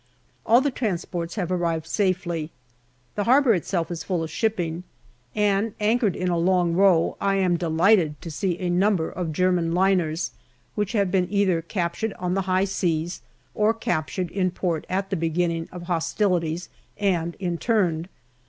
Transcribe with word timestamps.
All 0.47 0.61
the 0.61 0.71
transports 0.71 1.35
have 1.35 1.51
arrived 1.51 1.85
safely. 1.85 2.49
The 3.13 3.25
harbour 3.25 3.53
itself 3.53 3.91
is 3.91 4.03
full 4.03 4.23
of 4.23 4.31
shipping, 4.31 4.83
and 5.35 5.75
anchored 5.79 6.15
in 6.15 6.27
a 6.29 6.39
long 6.39 6.73
row 6.73 7.17
I 7.21 7.35
am 7.35 7.55
delighted 7.55 8.19
to 8.23 8.31
see 8.31 8.57
a 8.59 8.71
number 8.71 9.11
of 9.11 9.31
German 9.31 9.73
liners 9.75 10.31
which 10.73 10.93
have 10.93 11.11
been 11.11 11.27
either 11.29 11.61
captured 11.61 12.13
on 12.13 12.33
the 12.33 12.41
high 12.49 12.65
seas 12.65 13.21
or 13.53 13.75
captured 13.75 14.31
in 14.31 14.49
port 14.49 14.87
at 14.89 15.11
the 15.11 15.15
beginning 15.15 15.69
of 15.71 15.83
hostilities 15.83 16.67
and 16.97 17.35
interned. 17.37 18.09